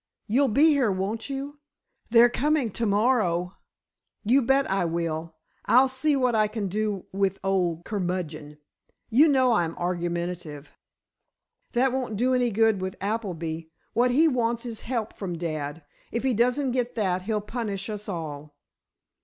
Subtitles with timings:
[0.25, 1.59] You'll be here, won't you?
[2.09, 3.53] They're coming to morrow."
[4.23, 5.35] "You bet I will!
[5.65, 8.57] I'll see what I can do with old curmudgeon.
[9.11, 10.71] You know I'm argumentative."
[11.73, 13.65] "That won't do any good with Appleby.
[13.93, 15.83] What he wants is help from dad.
[16.11, 18.55] If he doesn't get that, he'll punish us all."